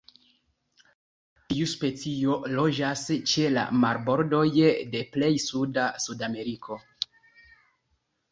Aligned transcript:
Tiu 1.51 1.67
specio 1.73 2.37
loĝas 2.59 3.03
ĉe 3.33 3.45
la 3.57 3.65
marbordoj 3.83 4.41
de 4.95 5.03
plej 5.17 5.31
suda 5.45 5.83
Sudameriko. 6.07 6.79